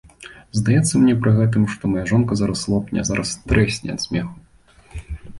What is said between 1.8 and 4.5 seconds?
мая жонка зараз лопне, зараз трэсне ад смеху.